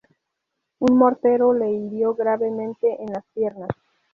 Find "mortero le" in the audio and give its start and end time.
0.97-1.71